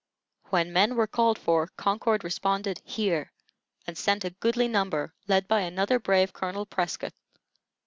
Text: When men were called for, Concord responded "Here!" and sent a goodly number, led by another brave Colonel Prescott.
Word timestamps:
When 0.49 0.73
men 0.73 0.95
were 0.95 1.05
called 1.05 1.37
for, 1.37 1.67
Concord 1.77 2.23
responded 2.23 2.81
"Here!" 2.83 3.31
and 3.85 3.95
sent 3.95 4.25
a 4.25 4.31
goodly 4.31 4.67
number, 4.67 5.13
led 5.27 5.47
by 5.47 5.61
another 5.61 5.99
brave 5.99 6.33
Colonel 6.33 6.65
Prescott. 6.65 7.13